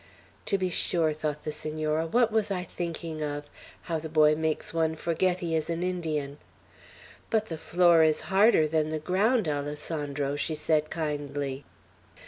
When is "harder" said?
8.21-8.67